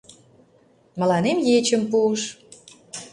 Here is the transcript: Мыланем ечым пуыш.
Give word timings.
Мыланем 0.99 1.37
ечым 1.57 1.81
пуыш. 1.91 2.21